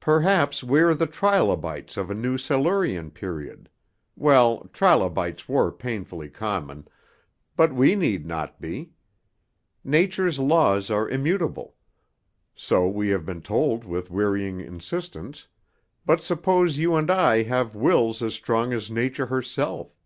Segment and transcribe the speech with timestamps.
[0.00, 3.70] Perhaps we are the trilobites of a new Silurian period;
[4.14, 6.86] well, trilobites were painfully common,
[7.56, 8.90] but we need not be.
[9.82, 11.76] Nature's laws are immutable,
[12.54, 15.48] so we have been told with wearying insistence,
[16.04, 19.96] but suppose you and I have wills as strong as Nature herself?